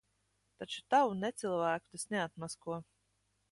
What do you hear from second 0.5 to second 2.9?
Taču tavu necilvēku tas neatmasko.